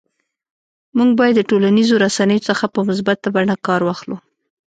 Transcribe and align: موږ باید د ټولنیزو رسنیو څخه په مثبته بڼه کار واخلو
موږ 0.97 1.09
باید 1.19 1.35
د 1.37 1.41
ټولنیزو 1.49 1.95
رسنیو 2.05 2.45
څخه 2.49 2.65
په 2.73 2.79
مثبته 2.89 3.27
بڼه 3.35 3.55
کار 3.67 3.81
واخلو 3.85 4.17